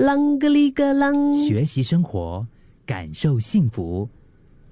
[0.00, 2.46] 啷个哩个啷，学习生活，
[2.86, 4.08] 感受幸福。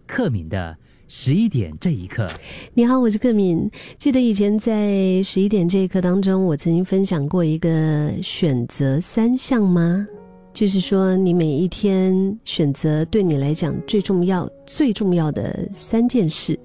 [0.06, 0.74] 克敏的
[1.06, 2.26] 十一点这一刻，
[2.72, 3.70] 你好，我是克敏。
[3.98, 10.08] 记得以前在十一点这一刻当中，我曾经分享过一个选择三项吗？
[10.54, 16.58] 就是说，你每一天选择对你来讲最重要、最重要的三件事。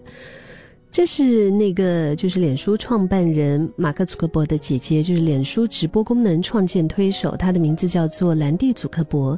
[0.93, 9.37] 这是那个，就是脸书创办人马克·祖克伯的姐姐，就是脸书直播功能创建推手，她的名字叫做兰蒂·祖克伯。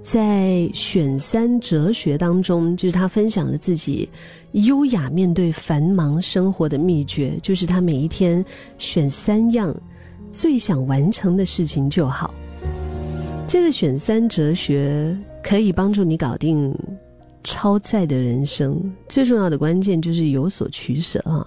[0.00, 4.08] 在选三哲学当中，就是他分享了自己
[4.52, 8.44] 优雅面对繁忙生活的秘诀，就是他每一天
[8.78, 9.74] 选三样
[10.32, 12.32] 最想完成的事情就好。
[13.48, 16.72] 这个选三哲学可以帮助你搞定。
[17.44, 21.46] 超载的人生最重要的关键就是有所取舍啊！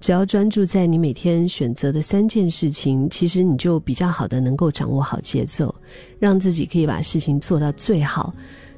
[0.00, 5.74] 只要专注在你每天选择的三件事情，其实你就比较好的能够掌握好节奏，
[6.18, 8.32] 让自己可以把事情做到最好，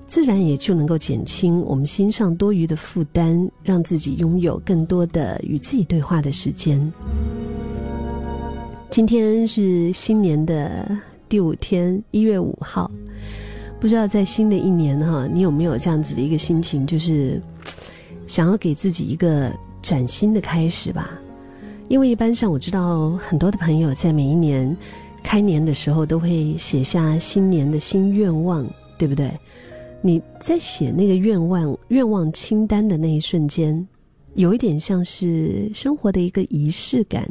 [0.07, 6.93] 自然也就能够减轻我们心上多余的负担，让自己拥有更多的与自己对话的时间。
[8.91, 10.91] 今天是新年的
[11.29, 12.91] 第五天，一月五号。
[13.81, 17.41] 不知道在新的一年哈，你有没有这样子的一个心情，就是
[18.29, 19.51] 想要给自己一个
[19.81, 21.19] 崭新的开始吧？
[21.89, 24.77] 因为一般上我知道很多的朋友在每一年
[25.23, 29.33] 开年的时候都会写下新年的新愿望，对不对？
[30.03, 33.89] 你在写那个愿望愿望清单的那一瞬间，
[34.35, 37.27] 有一点像是生活的一个仪式感，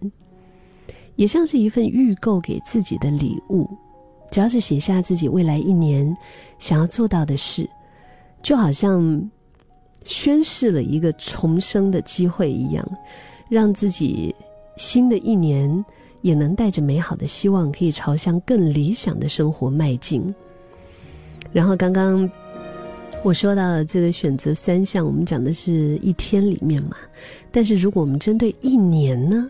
[1.15, 3.69] 也像是一份预购给自己的礼物。
[4.31, 6.15] 只要是写下自己未来一年
[6.59, 7.67] 想要做到的事，
[8.41, 9.29] 就好像
[10.05, 12.87] 宣誓了一个重生的机会一样，
[13.49, 14.33] 让自己
[14.77, 15.83] 新的一年
[16.21, 20.33] 也能带着美好的希望，可以朝向更理想的生活迈进。
[21.51, 22.29] 然后刚刚
[23.23, 26.95] 我说到这个选择三项，我们讲的是一天里面嘛，
[27.51, 29.49] 但是如果我们针对一年呢？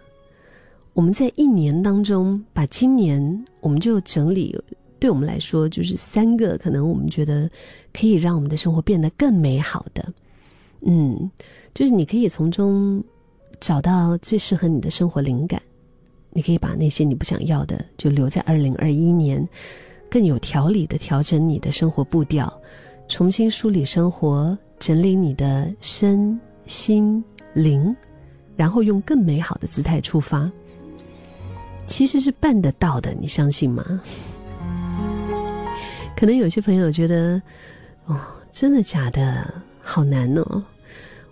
[0.99, 4.53] 我们在一年当中，把今年我们就整理，
[4.99, 7.49] 对我们来说就是三个可能我们觉得
[7.93, 10.05] 可以让我们的生活变得更美好的，
[10.81, 11.31] 嗯，
[11.73, 13.01] 就是你可以从中
[13.61, 15.61] 找到最适合你的生活灵感，
[16.31, 19.47] 你可以把那些你不想要的就留在二零二一年，
[20.09, 22.53] 更有条理的调整你的生活步调，
[23.07, 27.23] 重新梳理生活，整理你的身心
[27.53, 27.95] 灵，
[28.57, 30.51] 然后用更美好的姿态出发。
[31.89, 33.83] 其实是办得到的，你相信吗？
[36.15, 37.41] 可能有些朋友觉得，
[38.05, 38.15] 哦，
[38.51, 39.51] 真的假的？
[39.81, 40.63] 好难哦！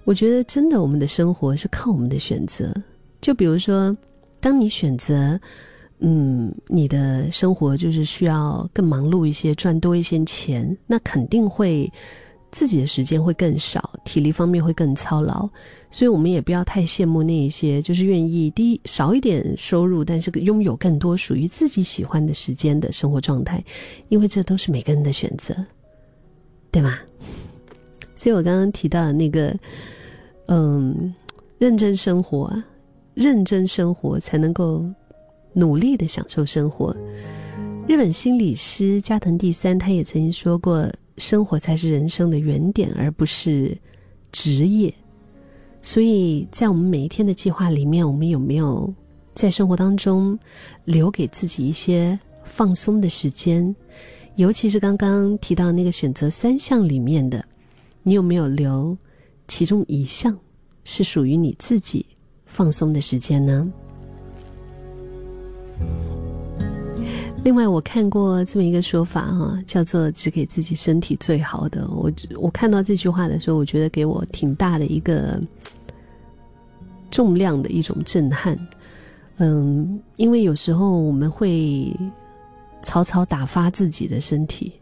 [0.03, 2.73] 我觉得真的，我们的生活是靠我们的选择。
[3.21, 3.95] 就比如说，
[4.39, 5.39] 当你选择，
[5.99, 11.89] 嗯，你的生活就是需要更忙碌一些，赚多一些钱，那肯定会。
[12.51, 15.47] 自己的时间会更少，体力方面会更操劳，
[15.91, 23.63] 所以我们也不要太羡慕那一些，就是愿意低少一点收入，但是拥有更多属于自己喜欢的时间的生活状态，
[24.07, 25.53] 因为这都是每个人的选择，
[26.71, 26.97] 对吗？
[28.15, 29.55] 所以我刚刚提到的那个，
[30.47, 31.13] 嗯，
[31.59, 32.51] 认真生活，
[33.13, 34.83] 认真生活才能够
[35.53, 36.95] 努力的享受生活。
[37.87, 40.89] 日本心理师加藤第三他也曾经说过。
[41.17, 43.77] 生活才是人生的原点，而不是
[44.31, 44.93] 职业。
[45.81, 48.93] 所以在我们每一天的计划里面，我们有没有
[49.33, 50.37] 在生活当中
[50.83, 53.75] 留给自己一些放松的时间？
[54.35, 57.43] 尤其是刚刚提到那个选择三项里面的，
[58.03, 58.95] 你有没有留
[59.47, 60.37] 其中一项
[60.83, 62.05] 是属于你自己
[62.45, 63.71] 放松的时间呢？
[67.47, 71.87] 另外，我看过这么一个说法哈，叫做“只给自己身体最好的”。
[71.95, 75.41] 我我看到这句话的时候，我觉得给我挺大的一个
[77.09, 78.59] 重量的一种震撼。
[79.37, 81.89] 嗯，因为有时候我们会
[82.83, 84.73] 草草打发自己的身体，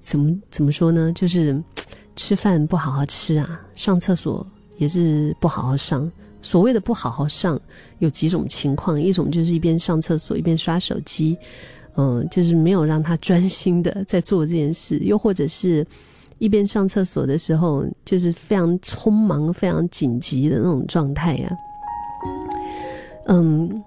[0.00, 1.12] 怎么怎么说呢？
[1.12, 1.62] 就是
[2.16, 4.46] 吃饭不好好吃啊，上厕所
[4.78, 6.10] 也是不好好上。
[6.40, 7.60] 所谓的不好好上，
[7.98, 11.36] 有几种情况，一种就是一边上厕所一边刷手机，
[11.96, 15.86] 嗯，就是没有让他专心的在做这件事；又或者是
[16.38, 21.50] 一边上厕所的时候，就是非常匆忙、非常紧急的那种状态呀。
[23.26, 23.82] 嗯，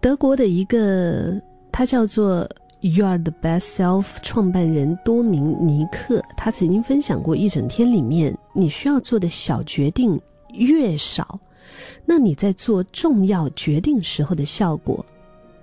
[0.00, 1.34] 德国的一个
[1.72, 2.48] 他叫做
[2.80, 10.20] “You Are the Best Self” 创办人多明尼克，他曾经分享过一整天里面你需要做的小决定。
[10.54, 11.38] 越少，
[12.06, 15.04] 那你在做重要决定时候的效果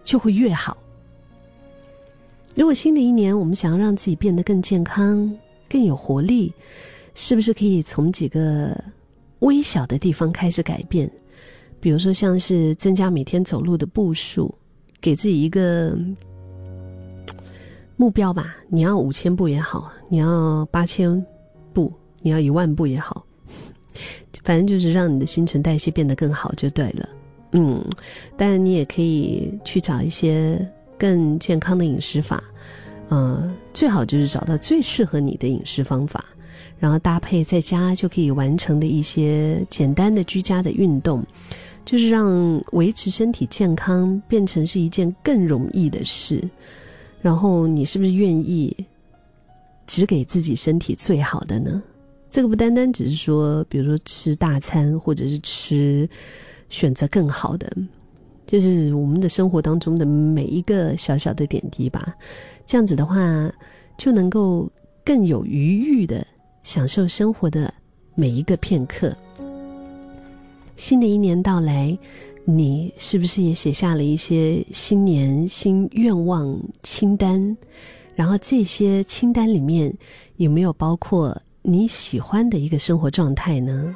[0.03, 0.77] 就会越好。
[2.53, 5.29] 如果新的一年我们想要让自己变得更健康、
[5.67, 6.53] 更有活力，
[7.15, 8.79] 是不是可以从几个
[9.39, 11.11] 微小的地方开始改变？
[11.79, 14.53] 比如说，像是增加每天走路的步数，
[15.01, 15.97] 给自己一个
[17.95, 18.55] 目标吧。
[18.67, 21.23] 你要五千步也好，你要八千
[21.73, 23.25] 步，你要一万步也好，
[24.43, 27.09] 反正就是让你的新陈代谢变得更好就对了。
[27.51, 27.81] 嗯，
[28.35, 30.59] 当然你也可以去找一些
[30.97, 32.43] 更健康的饮食法，
[33.07, 36.25] 呃，最好就是找到最适合你的饮食方法，
[36.77, 41.23] 然后搭配在家就可以完成的一些简单的居家的运动，
[41.85, 46.43] 就是让维持身体健康变成是一件更容易的事。
[47.25, 48.71] 然后你是不是愿意
[49.87, 51.81] 只给自己身体最好的呢？
[52.29, 56.07] 这个不单单只是说，比如说吃大餐，或者是吃。
[56.67, 57.71] 选择更好的，
[58.47, 62.13] 就是我们的生活当中的每一个小小的点滴吧。
[62.65, 63.53] 这样子的话，
[63.97, 64.67] 就能够
[65.05, 66.25] 更有余裕的
[66.63, 67.71] 享受生活的
[68.15, 69.15] 每一个片刻。
[70.75, 71.95] 新的一年到来，
[72.45, 77.57] 你是不是也写下了一些新年新愿望清单？
[78.13, 79.91] 然后这些清单里面
[80.37, 83.95] 有没有包括你喜欢的一个生活状态呢？